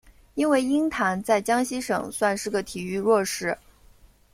[0.33, 3.55] 因为鹰潭在江西省算是个体育弱市。